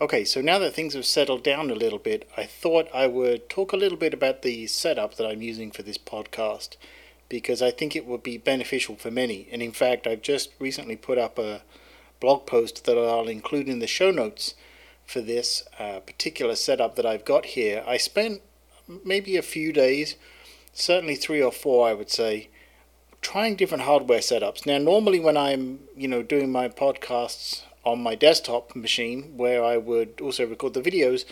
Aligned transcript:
Okay, 0.00 0.24
so 0.24 0.40
now 0.40 0.58
that 0.58 0.74
things 0.74 0.94
have 0.94 1.06
settled 1.06 1.44
down 1.44 1.70
a 1.70 1.74
little 1.74 2.00
bit, 2.00 2.28
I 2.36 2.46
thought 2.46 2.88
I 2.92 3.06
would 3.06 3.48
talk 3.48 3.72
a 3.72 3.76
little 3.76 3.96
bit 3.96 4.12
about 4.12 4.42
the 4.42 4.66
setup 4.66 5.14
that 5.14 5.26
I'm 5.26 5.40
using 5.40 5.70
for 5.70 5.82
this 5.82 5.98
podcast 5.98 6.76
because 7.28 7.62
I 7.62 7.70
think 7.70 7.94
it 7.94 8.04
would 8.04 8.24
be 8.24 8.36
beneficial 8.36 8.96
for 8.96 9.12
many. 9.12 9.46
And 9.52 9.62
in 9.62 9.70
fact, 9.70 10.08
I've 10.08 10.20
just 10.20 10.50
recently 10.58 10.96
put 10.96 11.16
up 11.16 11.38
a 11.38 11.62
blog 12.18 12.44
post 12.44 12.84
that 12.86 12.98
I'll 12.98 13.28
include 13.28 13.68
in 13.68 13.78
the 13.78 13.86
show 13.86 14.10
notes 14.10 14.56
for 15.06 15.20
this 15.20 15.62
uh, 15.78 16.00
particular 16.00 16.56
setup 16.56 16.96
that 16.96 17.06
I've 17.06 17.24
got 17.24 17.46
here. 17.46 17.84
I 17.86 17.96
spent 17.96 18.42
maybe 19.04 19.36
a 19.36 19.42
few 19.42 19.72
days, 19.72 20.16
certainly 20.72 21.14
three 21.14 21.40
or 21.40 21.52
four, 21.52 21.88
I 21.88 21.94
would 21.94 22.10
say, 22.10 22.48
trying 23.20 23.54
different 23.54 23.84
hardware 23.84 24.18
setups. 24.18 24.66
Now, 24.66 24.78
normally 24.78 25.20
when 25.20 25.36
I'm, 25.36 25.84
you 25.96 26.08
know, 26.08 26.24
doing 26.24 26.50
my 26.50 26.68
podcasts 26.68 27.62
on 27.84 28.02
my 28.02 28.14
desktop 28.14 28.74
machine 28.74 29.36
where 29.36 29.62
I 29.62 29.76
would 29.76 30.20
also 30.20 30.46
record 30.46 30.74
the 30.74 30.80
videos. 30.80 31.24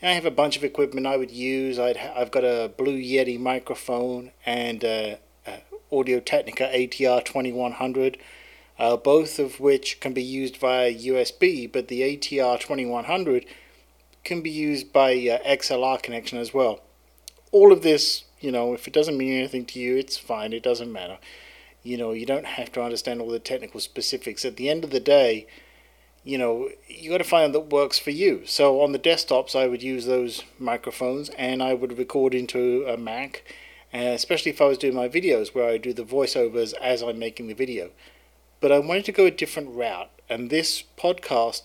And 0.00 0.10
I 0.10 0.14
have 0.14 0.26
a 0.26 0.30
bunch 0.30 0.56
of 0.56 0.64
equipment 0.64 1.06
I 1.06 1.16
would 1.16 1.30
use. 1.30 1.78
i 1.78 1.96
have 1.96 2.30
got 2.30 2.44
a 2.44 2.72
Blue 2.76 2.98
Yeti 3.00 3.38
microphone 3.38 4.32
and 4.44 4.82
a, 4.82 5.18
a 5.46 5.60
Audio 5.92 6.18
Technica 6.18 6.70
ATR 6.74 7.24
2100, 7.24 8.18
uh, 8.78 8.96
both 8.96 9.38
of 9.38 9.60
which 9.60 10.00
can 10.00 10.12
be 10.12 10.22
used 10.22 10.56
via 10.56 10.92
USB, 10.92 11.70
but 11.70 11.88
the 11.88 12.00
ATR 12.00 12.58
2100 12.58 13.46
can 14.24 14.40
be 14.40 14.50
used 14.50 14.92
by 14.92 15.12
uh, 15.12 15.38
XLR 15.46 16.02
connection 16.02 16.38
as 16.38 16.52
well. 16.52 16.80
All 17.52 17.72
of 17.72 17.82
this, 17.82 18.24
you 18.40 18.50
know, 18.50 18.74
if 18.74 18.88
it 18.88 18.94
doesn't 18.94 19.16
mean 19.16 19.34
anything 19.34 19.66
to 19.66 19.78
you, 19.78 19.96
it's 19.96 20.16
fine, 20.16 20.52
it 20.52 20.62
doesn't 20.62 20.92
matter. 20.92 21.18
You 21.82 21.96
know, 21.96 22.12
you 22.12 22.26
don't 22.26 22.46
have 22.46 22.72
to 22.72 22.82
understand 22.82 23.20
all 23.20 23.28
the 23.28 23.38
technical 23.38 23.80
specifics. 23.80 24.44
At 24.44 24.56
the 24.56 24.68
end 24.68 24.84
of 24.84 24.90
the 24.90 25.00
day, 25.00 25.46
you 26.24 26.38
know, 26.38 26.68
you 26.88 27.10
got 27.10 27.18
to 27.18 27.24
find 27.24 27.54
that 27.54 27.72
works 27.72 27.98
for 27.98 28.10
you. 28.10 28.42
So 28.46 28.80
on 28.80 28.92
the 28.92 28.98
desktops, 28.98 29.56
I 29.56 29.66
would 29.66 29.82
use 29.82 30.06
those 30.06 30.44
microphones 30.58 31.30
and 31.30 31.62
I 31.62 31.74
would 31.74 31.98
record 31.98 32.34
into 32.34 32.84
a 32.86 32.96
Mac, 32.96 33.42
especially 33.92 34.50
if 34.52 34.60
I 34.60 34.66
was 34.66 34.78
doing 34.78 34.94
my 34.94 35.08
videos 35.08 35.54
where 35.54 35.68
I 35.68 35.78
do 35.78 35.92
the 35.92 36.04
voiceovers 36.04 36.74
as 36.74 37.02
I'm 37.02 37.18
making 37.18 37.48
the 37.48 37.54
video. 37.54 37.90
But 38.60 38.72
I 38.72 38.78
wanted 38.78 39.04
to 39.06 39.12
go 39.12 39.26
a 39.26 39.30
different 39.30 39.74
route, 39.74 40.10
and 40.28 40.48
this 40.48 40.84
podcast 40.96 41.62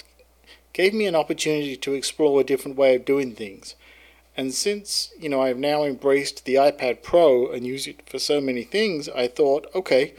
gave 0.73 0.93
me 0.95 1.05
an 1.05 1.15
opportunity 1.15 1.77
to 1.77 1.93
explore 1.93 2.41
a 2.41 2.43
different 2.43 2.75
way 2.75 2.95
of 2.95 3.05
doing 3.05 3.33
things. 3.33 3.75
And 4.35 4.53
since, 4.53 5.11
you 5.19 5.29
know, 5.29 5.41
I've 5.41 5.57
now 5.57 5.83
embraced 5.83 6.45
the 6.45 6.55
iPad 6.55 7.03
Pro 7.03 7.51
and 7.51 7.65
use 7.65 7.87
it 7.87 8.07
for 8.09 8.19
so 8.19 8.41
many 8.41 8.63
things, 8.63 9.09
I 9.09 9.27
thought, 9.27 9.67
okay, 9.73 10.15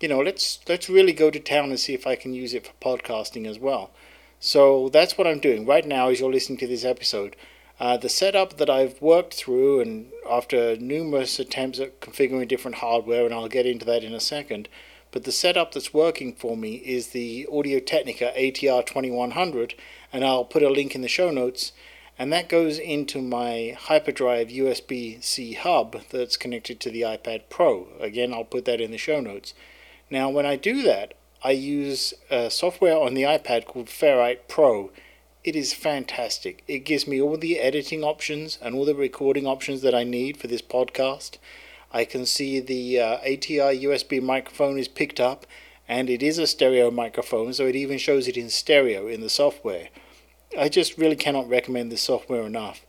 you 0.00 0.08
know, 0.08 0.20
let's 0.20 0.60
let's 0.68 0.88
really 0.88 1.12
go 1.12 1.30
to 1.30 1.40
town 1.40 1.70
and 1.70 1.80
see 1.80 1.94
if 1.94 2.06
I 2.06 2.16
can 2.16 2.34
use 2.34 2.54
it 2.54 2.66
for 2.66 2.72
podcasting 2.80 3.46
as 3.46 3.58
well. 3.58 3.90
So 4.38 4.90
that's 4.90 5.16
what 5.16 5.26
I'm 5.26 5.40
doing 5.40 5.64
right 5.64 5.86
now 5.86 6.08
as 6.08 6.20
you're 6.20 6.32
listening 6.32 6.58
to 6.58 6.66
this 6.66 6.84
episode. 6.84 7.36
Uh, 7.78 7.96
the 7.96 8.08
setup 8.08 8.56
that 8.56 8.70
I've 8.70 9.00
worked 9.02 9.34
through, 9.34 9.80
and 9.80 10.10
after 10.28 10.76
numerous 10.76 11.38
attempts 11.38 11.78
at 11.78 12.00
configuring 12.00 12.48
different 12.48 12.78
hardware, 12.78 13.24
and 13.24 13.34
I'll 13.34 13.48
get 13.48 13.66
into 13.66 13.84
that 13.86 14.02
in 14.02 14.14
a 14.14 14.20
second, 14.20 14.68
but 15.10 15.24
the 15.24 15.32
setup 15.32 15.72
that's 15.72 15.94
working 15.94 16.34
for 16.34 16.56
me 16.56 16.76
is 16.76 17.08
the 17.08 17.46
Audio 17.52 17.78
Technica 17.78 18.32
ATR 18.36 18.84
2100, 18.84 19.74
and 20.12 20.24
I'll 20.24 20.44
put 20.44 20.62
a 20.62 20.70
link 20.70 20.94
in 20.94 21.02
the 21.02 21.08
show 21.08 21.30
notes. 21.30 21.72
And 22.18 22.32
that 22.32 22.48
goes 22.48 22.78
into 22.78 23.20
my 23.20 23.76
Hyperdrive 23.78 24.48
USB 24.48 25.22
C 25.22 25.52
hub 25.52 26.02
that's 26.10 26.38
connected 26.38 26.80
to 26.80 26.90
the 26.90 27.02
iPad 27.02 27.42
Pro. 27.50 27.88
Again, 28.00 28.32
I'll 28.32 28.44
put 28.44 28.64
that 28.64 28.80
in 28.80 28.90
the 28.90 28.98
show 28.98 29.20
notes. 29.20 29.52
Now, 30.10 30.30
when 30.30 30.46
I 30.46 30.56
do 30.56 30.82
that, 30.82 31.14
I 31.42 31.50
use 31.50 32.14
a 32.30 32.50
software 32.50 32.96
on 32.96 33.14
the 33.14 33.22
iPad 33.22 33.66
called 33.66 33.86
Ferrite 33.86 34.48
Pro. 34.48 34.90
It 35.42 35.56
is 35.56 35.74
fantastic. 35.74 36.62
It 36.68 36.80
gives 36.80 37.06
me 37.06 37.20
all 37.20 37.36
the 37.36 37.58
editing 37.58 38.04
options 38.04 38.58
and 38.62 38.74
all 38.74 38.84
the 38.84 38.94
recording 38.94 39.46
options 39.46 39.82
that 39.82 39.94
I 39.94 40.04
need 40.04 40.36
for 40.36 40.46
this 40.46 40.62
podcast. 40.62 41.38
I 41.92 42.04
can 42.04 42.24
see 42.24 42.60
the 42.60 43.00
uh, 43.00 43.18
ATR 43.18 43.82
USB 43.82 44.22
microphone 44.22 44.78
is 44.78 44.88
picked 44.88 45.20
up, 45.20 45.46
and 45.88 46.08
it 46.08 46.22
is 46.22 46.38
a 46.38 46.46
stereo 46.46 46.90
microphone, 46.90 47.52
so 47.52 47.66
it 47.66 47.76
even 47.76 47.98
shows 47.98 48.28
it 48.28 48.36
in 48.36 48.50
stereo 48.50 49.08
in 49.08 49.20
the 49.20 49.28
software. 49.28 49.88
I 50.58 50.68
just 50.68 50.98
really 50.98 51.16
cannot 51.16 51.48
recommend 51.48 51.90
this 51.90 52.02
software 52.02 52.42
enough. 52.42 52.86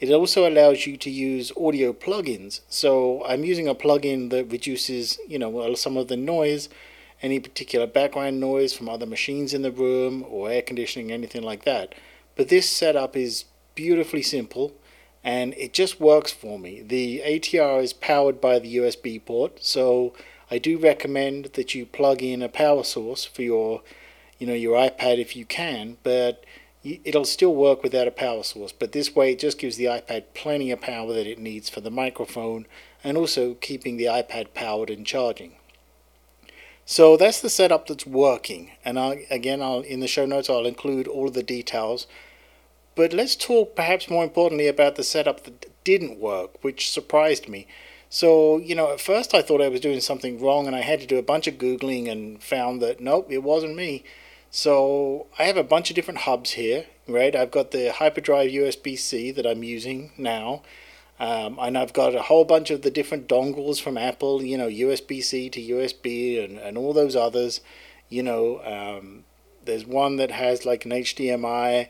It 0.00 0.10
also 0.10 0.48
allows 0.48 0.86
you 0.86 0.96
to 0.96 1.10
use 1.10 1.52
audio 1.60 1.92
plugins. 1.92 2.62
So 2.70 3.22
I'm 3.26 3.44
using 3.44 3.68
a 3.68 3.74
plugin 3.74 4.30
that 4.30 4.50
reduces, 4.50 5.18
you 5.28 5.38
know, 5.38 5.74
some 5.74 5.98
of 5.98 6.08
the 6.08 6.16
noise, 6.16 6.70
any 7.22 7.38
particular 7.38 7.86
background 7.86 8.40
noise 8.40 8.72
from 8.72 8.88
other 8.88 9.04
machines 9.04 9.52
in 9.52 9.60
the 9.60 9.70
room 9.70 10.24
or 10.26 10.50
air 10.50 10.62
conditioning, 10.62 11.12
anything 11.12 11.42
like 11.42 11.64
that. 11.64 11.94
But 12.34 12.48
this 12.48 12.66
setup 12.66 13.14
is 13.14 13.44
beautifully 13.74 14.22
simple 14.22 14.72
and 15.22 15.52
it 15.58 15.74
just 15.74 16.00
works 16.00 16.32
for 16.32 16.58
me. 16.58 16.80
The 16.80 17.22
ATR 17.26 17.82
is 17.82 17.92
powered 17.92 18.40
by 18.40 18.58
the 18.58 18.76
USB 18.78 19.22
port, 19.22 19.62
so 19.62 20.14
I 20.50 20.56
do 20.56 20.78
recommend 20.78 21.50
that 21.52 21.74
you 21.74 21.84
plug 21.84 22.22
in 22.22 22.42
a 22.42 22.48
power 22.48 22.84
source 22.84 23.26
for 23.26 23.42
your, 23.42 23.82
you 24.38 24.46
know, 24.46 24.54
your 24.54 24.76
iPad 24.78 25.18
if 25.18 25.36
you 25.36 25.44
can, 25.44 25.98
but 26.02 26.42
it'll 26.82 27.24
still 27.24 27.54
work 27.54 27.82
without 27.82 28.08
a 28.08 28.12
power 28.12 28.42
source, 28.42 28.72
but 28.72 28.92
this 28.92 29.14
way 29.14 29.32
it 29.32 29.38
just 29.38 29.58
gives 29.58 29.76
the 29.76 29.84
iPad 29.84 30.24
plenty 30.34 30.70
of 30.70 30.80
power 30.80 31.12
that 31.12 31.26
it 31.26 31.38
needs 31.38 31.68
for 31.68 31.80
the 31.80 31.90
microphone 31.90 32.66
and 33.04 33.16
also 33.16 33.54
keeping 33.54 33.96
the 33.96 34.04
iPad 34.04 34.54
powered 34.54 34.90
and 34.90 35.06
charging. 35.06 35.56
So 36.86 37.16
that's 37.16 37.40
the 37.40 37.50
setup 37.50 37.86
that's 37.86 38.06
working, 38.06 38.72
and 38.84 38.98
I, 38.98 39.26
again, 39.30 39.62
I'll 39.62 39.80
in 39.80 40.00
the 40.00 40.08
show 40.08 40.26
notes 40.26 40.50
I'll 40.50 40.66
include 40.66 41.06
all 41.06 41.28
of 41.28 41.34
the 41.34 41.42
details. 41.42 42.06
But 42.96 43.12
let's 43.12 43.36
talk 43.36 43.76
perhaps 43.76 44.10
more 44.10 44.24
importantly 44.24 44.66
about 44.66 44.96
the 44.96 45.04
setup 45.04 45.44
that 45.44 45.66
didn't 45.84 46.18
work, 46.18 46.62
which 46.62 46.90
surprised 46.90 47.48
me. 47.48 47.66
So, 48.08 48.58
you 48.58 48.74
know, 48.74 48.92
at 48.92 49.00
first 49.00 49.34
I 49.34 49.42
thought 49.42 49.62
I 49.62 49.68
was 49.68 49.80
doing 49.80 50.00
something 50.00 50.40
wrong 50.40 50.66
and 50.66 50.74
I 50.74 50.80
had 50.80 51.00
to 51.00 51.06
do 51.06 51.16
a 51.16 51.22
bunch 51.22 51.46
of 51.46 51.54
Googling 51.54 52.10
and 52.10 52.42
found 52.42 52.82
that 52.82 53.00
nope, 53.00 53.28
it 53.30 53.44
wasn't 53.44 53.76
me. 53.76 54.02
So 54.50 55.26
I 55.38 55.44
have 55.44 55.56
a 55.56 55.62
bunch 55.62 55.90
of 55.90 55.96
different 55.96 56.20
hubs 56.20 56.52
here, 56.52 56.86
right? 57.06 57.34
I've 57.36 57.52
got 57.52 57.70
the 57.70 57.92
Hyperdrive 57.92 58.50
USB-C 58.50 59.30
that 59.32 59.46
I'm 59.46 59.62
using 59.62 60.12
now. 60.18 60.62
Um, 61.20 61.58
and 61.60 61.76
I've 61.76 61.92
got 61.92 62.14
a 62.14 62.22
whole 62.22 62.44
bunch 62.44 62.70
of 62.70 62.82
the 62.82 62.90
different 62.90 63.28
dongles 63.28 63.80
from 63.80 63.96
Apple, 63.96 64.42
you 64.42 64.56
know, 64.58 64.68
USB-C 64.68 65.50
to 65.50 65.60
USB 65.60 66.42
and, 66.42 66.58
and 66.58 66.76
all 66.76 66.92
those 66.92 67.14
others. 67.14 67.60
You 68.08 68.22
know, 68.22 68.60
um, 68.64 69.24
there's 69.64 69.86
one 69.86 70.16
that 70.16 70.30
has 70.30 70.64
like 70.64 70.84
an 70.84 70.92
HDMI 70.92 71.88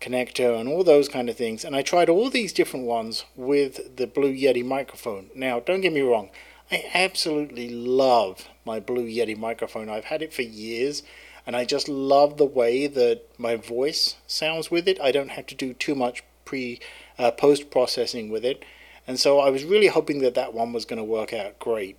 connector 0.00 0.60
and 0.60 0.68
all 0.68 0.84
those 0.84 1.08
kind 1.08 1.30
of 1.30 1.36
things. 1.36 1.64
And 1.64 1.74
I 1.74 1.82
tried 1.82 2.10
all 2.10 2.28
these 2.28 2.52
different 2.52 2.84
ones 2.84 3.24
with 3.36 3.96
the 3.96 4.06
Blue 4.06 4.34
Yeti 4.34 4.64
microphone. 4.64 5.30
Now, 5.34 5.60
don't 5.60 5.80
get 5.80 5.92
me 5.92 6.02
wrong, 6.02 6.30
I 6.70 6.84
absolutely 6.92 7.70
love 7.70 8.48
my 8.64 8.80
Blue 8.80 9.06
Yeti 9.06 9.38
microphone. 9.38 9.88
I've 9.88 10.06
had 10.06 10.20
it 10.20 10.34
for 10.34 10.42
years 10.42 11.02
and 11.46 11.54
I 11.56 11.64
just 11.64 11.88
love 11.88 12.36
the 12.36 12.44
way 12.44 12.86
that 12.86 13.22
my 13.38 13.56
voice 13.56 14.16
sounds 14.26 14.70
with 14.70 14.88
it. 14.88 15.00
I 15.00 15.12
don't 15.12 15.30
have 15.30 15.46
to 15.46 15.54
do 15.54 15.74
too 15.74 15.94
much 15.94 16.22
pre 16.44 16.80
uh, 17.18 17.30
post 17.30 17.70
processing 17.70 18.30
with 18.30 18.44
it, 18.44 18.64
and 19.06 19.18
so 19.18 19.40
I 19.40 19.50
was 19.50 19.64
really 19.64 19.88
hoping 19.88 20.20
that 20.20 20.34
that 20.34 20.54
one 20.54 20.72
was 20.72 20.84
going 20.84 20.98
to 20.98 21.04
work 21.04 21.32
out 21.32 21.58
great. 21.58 21.98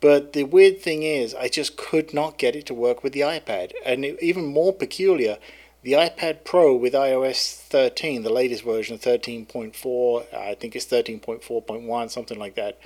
But 0.00 0.34
the 0.34 0.44
weird 0.44 0.80
thing 0.80 1.02
is, 1.02 1.34
I 1.34 1.48
just 1.48 1.76
could 1.76 2.12
not 2.12 2.38
get 2.38 2.54
it 2.54 2.66
to 2.66 2.74
work 2.74 3.02
with 3.02 3.12
the 3.12 3.20
iPad, 3.20 3.72
and 3.84 4.04
it, 4.04 4.18
even 4.22 4.44
more 4.46 4.72
peculiar, 4.72 5.38
the 5.82 5.92
iPad 5.92 6.44
Pro 6.44 6.74
with 6.74 6.94
iOS 6.94 7.56
13, 7.56 8.22
the 8.22 8.32
latest 8.32 8.64
version, 8.64 8.98
13.4, 8.98 10.34
I 10.34 10.54
think 10.54 10.74
it's 10.74 10.86
13.4.1, 10.86 12.10
something 12.10 12.38
like 12.38 12.56
that. 12.56 12.78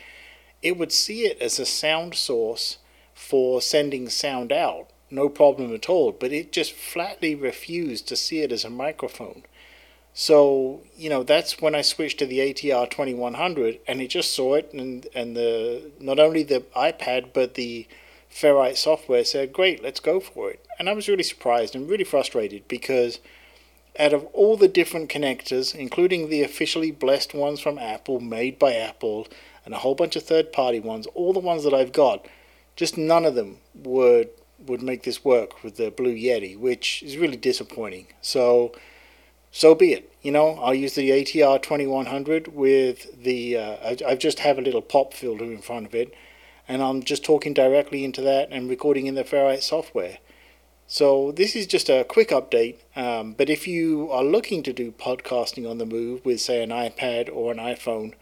It 0.63 0.77
would 0.77 0.93
see 0.93 1.23
it 1.23 1.41
as 1.41 1.59
a 1.59 1.65
sound 1.65 2.15
source 2.15 2.79
for 3.15 3.63
sending 3.63 4.09
sound 4.11 4.53
out 4.53 4.91
no 5.11 5.29
problem 5.29 5.75
at 5.75 5.89
all, 5.89 6.13
but 6.13 6.33
it 6.33 6.53
just 6.53 6.73
flatly 6.73 7.35
refused 7.35 8.07
to 8.09 8.17
see 8.17 8.41
it 8.41 8.53
as 8.53 8.65
a 8.65 8.71
microphone. 8.71 9.43
So, 10.13 10.81
you 10.97 11.09
know, 11.09 11.23
that's 11.23 11.61
when 11.61 11.75
I 11.75 11.83
switched 11.83 12.19
to 12.19 12.27
the 12.27 12.41
ATR 12.41 12.91
2100 12.91 13.79
and 13.87 14.01
it 14.01 14.09
just 14.09 14.35
saw 14.35 14.55
it 14.55 14.73
and, 14.73 15.07
and 15.15 15.37
the 15.37 15.93
not 16.01 16.19
only 16.19 16.43
the 16.43 16.61
iPad 16.77 17.33
but 17.33 17.55
the 17.55 17.87
Ferrite 18.33 18.77
software 18.77 19.25
said, 19.25 19.53
great, 19.53 19.83
let's 19.83 20.01
go 20.01 20.21
for 20.21 20.51
it. 20.51 20.65
And 20.79 20.89
I 20.89 20.93
was 20.93 21.09
really 21.09 21.23
surprised 21.23 21.75
and 21.75 21.89
really 21.89 22.05
frustrated 22.05 22.67
because 22.69 23.19
out 23.99 24.13
of 24.13 24.25
all 24.27 24.57
the 24.57 24.69
different 24.69 25.11
connectors, 25.11 25.75
including 25.75 26.29
the 26.29 26.43
officially 26.43 26.91
blessed 26.91 27.35
ones 27.35 27.61
from 27.61 27.79
Apple, 27.79 28.21
made 28.21 28.59
by 28.59 28.75
Apple, 28.75 29.27
and 29.65 29.75
a 29.75 29.79
whole 29.79 29.95
bunch 29.95 30.17
of 30.17 30.23
third 30.23 30.53
party 30.53 30.81
ones, 30.81 31.07
all 31.15 31.33
the 31.33 31.41
ones 31.41 31.65
that 31.65 31.75
I've 31.75 31.93
got, 31.93 32.25
just 32.77 32.97
none 32.97 33.25
of 33.25 33.35
them 33.35 33.59
would 33.75 34.31
would 34.67 34.83
make 34.83 35.03
this 35.03 35.25
work 35.25 35.63
with 35.63 35.77
the 35.77 35.91
Blue 35.91 36.15
Yeti, 36.15 36.59
which 36.59 37.03
is 37.03 37.17
really 37.17 37.37
disappointing. 37.37 38.07
So, 38.21 38.73
so 39.51 39.75
be 39.75 39.93
it. 39.93 40.13
You 40.23 40.33
know, 40.33 40.59
I'll 40.61 40.75
use 40.75 40.95
the 40.95 41.11
ATR 41.11 41.63
2100 41.63 42.49
with 42.49 43.23
the. 43.23 43.57
Uh, 43.57 43.77
I, 43.83 43.97
I 44.09 44.15
just 44.15 44.41
have 44.41 44.59
a 44.59 44.63
little 44.63 44.83
pop 44.83 45.15
filter 45.15 45.45
in 45.45 45.63
front 45.63 45.87
of 45.87 45.95
it, 45.95 46.15
and 46.69 46.83
I'm 46.83 47.03
just 47.03 47.25
talking 47.25 47.55
directly 47.55 48.05
into 48.05 48.21
that 48.23 48.49
and 48.51 48.69
recording 48.69 49.07
in 49.07 49.15
the 49.15 49.25
Ferrite 49.25 49.63
software. 49.63 50.19
So 50.87 51.31
this 51.31 51.55
is 51.55 51.69
just 51.69 51.89
a 51.89 52.03
quick 52.03 52.31
update. 52.31 52.79
Um, 52.97 53.33
but 53.35 53.49
if 53.49 53.69
you 53.69 54.11
are 54.11 54.25
looking 54.25 54.65
to 54.65 54.73
do 54.73 54.91
podcasting 54.91 55.71
on 55.71 55.79
the 55.79 55.87
move 55.87 56.25
with, 56.25 56.41
say, 56.41 56.65
an 56.65 56.71
iPad 56.71 57.31
or 57.33 57.53
an 57.53 57.59
iPhone, 57.59 58.15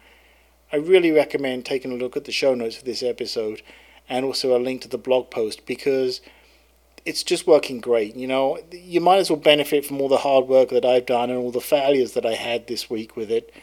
I 0.71 0.75
really 0.75 1.09
recommend 1.09 1.65
taking 1.65 1.91
a 1.91 1.95
look 1.95 2.15
at 2.15 2.25
the 2.25 2.31
show 2.31 2.53
notes 2.53 2.75
for 2.75 2.85
this 2.85 3.01
episode 3.01 3.63
and 4.09 4.25
also 4.25 4.57
a 4.57 4.59
link 4.59 4.81
to 4.81 4.87
the 4.87 4.97
blog 4.97 5.29
post 5.29 5.65
because 5.65 6.19
it's 7.05 7.23
just 7.23 7.47
working 7.47 7.79
great. 7.79 8.15
You 8.15 8.27
know, 8.27 8.59
you 8.71 8.99
might 8.99 9.17
as 9.17 9.29
well 9.29 9.39
benefit 9.39 9.85
from 9.85 10.01
all 10.01 10.09
the 10.09 10.17
hard 10.17 10.47
work 10.47 10.69
that 10.69 10.83
I've 10.83 11.05
done 11.05 11.29
and 11.29 11.39
all 11.39 11.51
the 11.51 11.61
failures 11.61 12.13
that 12.13 12.25
I 12.25 12.33
had 12.33 12.67
this 12.67 12.89
week 12.89 13.15
with 13.15 13.31
it 13.31 13.53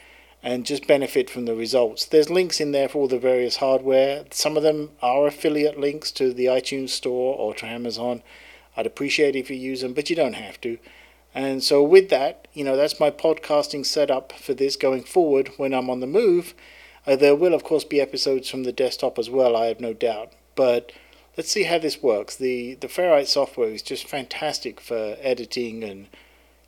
and 0.42 0.64
just 0.64 0.86
benefit 0.86 1.28
from 1.28 1.44
the 1.44 1.54
results. 1.54 2.04
There's 2.04 2.30
links 2.30 2.60
in 2.60 2.70
there 2.70 2.88
for 2.88 2.98
all 2.98 3.08
the 3.08 3.18
various 3.18 3.56
hardware. 3.56 4.24
Some 4.30 4.56
of 4.56 4.62
them 4.62 4.90
are 5.02 5.26
affiliate 5.26 5.78
links 5.78 6.12
to 6.12 6.32
the 6.32 6.46
iTunes 6.46 6.90
store 6.90 7.36
or 7.36 7.54
to 7.54 7.66
Amazon. 7.66 8.22
I'd 8.76 8.86
appreciate 8.86 9.34
if 9.34 9.50
you 9.50 9.56
use 9.56 9.80
them, 9.80 9.92
but 9.92 10.08
you 10.08 10.16
don't 10.16 10.34
have 10.34 10.60
to. 10.60 10.78
And 11.34 11.62
so, 11.62 11.82
with 11.82 12.08
that, 12.10 12.48
you 12.54 12.64
know, 12.64 12.76
that's 12.76 13.00
my 13.00 13.10
podcasting 13.10 13.84
setup 13.84 14.32
for 14.32 14.54
this 14.54 14.76
going 14.76 15.02
forward 15.02 15.50
when 15.56 15.74
I'm 15.74 15.90
on 15.90 16.00
the 16.00 16.06
move. 16.06 16.54
Uh, 17.06 17.16
there 17.16 17.36
will, 17.36 17.54
of 17.54 17.62
course, 17.62 17.84
be 17.84 18.00
episodes 18.00 18.48
from 18.48 18.64
the 18.64 18.72
desktop 18.72 19.18
as 19.18 19.30
well, 19.30 19.56
I 19.56 19.66
have 19.66 19.80
no 19.80 19.92
doubt. 19.92 20.32
But 20.54 20.90
let's 21.36 21.50
see 21.50 21.64
how 21.64 21.78
this 21.78 22.02
works. 22.02 22.36
The 22.36 22.74
the 22.74 22.88
Ferrite 22.88 23.26
software 23.26 23.68
is 23.68 23.82
just 23.82 24.08
fantastic 24.08 24.80
for 24.80 25.16
editing 25.20 25.84
and 25.84 26.08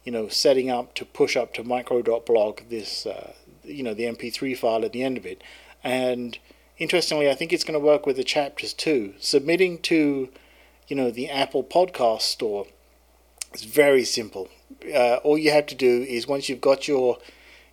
you 0.04 0.12
know 0.12 0.28
setting 0.28 0.70
up 0.70 0.94
to 0.94 1.04
push 1.04 1.36
up 1.36 1.54
to 1.54 1.64
micro.blog 1.64 2.60
this 2.68 3.06
uh, 3.06 3.32
you 3.64 3.82
know 3.82 3.94
the 3.94 4.04
MP3 4.04 4.56
file 4.56 4.84
at 4.84 4.92
the 4.92 5.02
end 5.02 5.16
of 5.16 5.26
it. 5.26 5.42
And 5.82 6.38
interestingly, 6.78 7.28
I 7.30 7.34
think 7.34 7.52
it's 7.52 7.64
going 7.64 7.78
to 7.78 7.84
work 7.84 8.06
with 8.06 8.16
the 8.16 8.24
chapters 8.24 8.72
too. 8.72 9.14
Submitting 9.18 9.78
to 9.82 10.28
you 10.86 10.96
know 10.96 11.10
the 11.10 11.28
Apple 11.28 11.64
Podcast 11.64 12.22
Store 12.22 12.66
is 13.54 13.64
very 13.64 14.04
simple. 14.04 14.48
Uh, 14.94 15.16
all 15.16 15.38
you 15.38 15.50
have 15.50 15.66
to 15.66 15.74
do 15.74 16.02
is 16.02 16.28
once 16.28 16.48
you've 16.48 16.60
got 16.60 16.86
your 16.86 17.18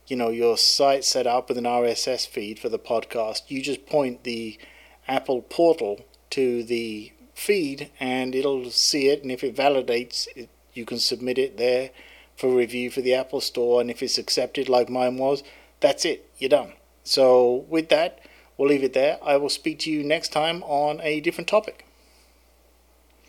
you 0.07 0.15
know 0.15 0.29
your 0.29 0.57
site 0.57 1.03
set 1.03 1.27
up 1.27 1.49
with 1.49 1.57
an 1.57 1.63
RSS 1.63 2.27
feed 2.27 2.59
for 2.59 2.69
the 2.69 2.79
podcast, 2.79 3.43
you 3.47 3.61
just 3.61 3.85
point 3.85 4.23
the 4.23 4.59
Apple 5.07 5.41
portal 5.41 6.05
to 6.31 6.63
the 6.63 7.11
feed 7.33 7.91
and 7.99 8.33
it'll 8.33 8.69
see 8.69 9.09
it 9.09 9.21
and 9.21 9.31
if 9.31 9.43
it 9.43 9.55
validates 9.55 10.27
it, 10.35 10.49
you 10.73 10.85
can 10.85 10.99
submit 10.99 11.37
it 11.37 11.57
there 11.57 11.91
for 12.35 12.53
review 12.53 12.89
for 12.89 13.01
the 13.01 13.13
Apple 13.13 13.41
Store 13.41 13.81
and 13.81 13.89
if 13.89 14.01
it's 14.01 14.17
accepted 14.17 14.69
like 14.69 14.89
mine 14.89 15.17
was, 15.17 15.43
that's 15.79 16.05
it, 16.05 16.29
you're 16.37 16.49
done. 16.49 16.73
So 17.03 17.65
with 17.69 17.89
that, 17.89 18.19
we'll 18.57 18.69
leave 18.69 18.83
it 18.83 18.93
there. 18.93 19.19
I 19.23 19.37
will 19.37 19.49
speak 19.49 19.79
to 19.79 19.91
you 19.91 20.03
next 20.03 20.31
time 20.31 20.63
on 20.63 20.99
a 21.01 21.19
different 21.19 21.47
topic. 21.47 21.85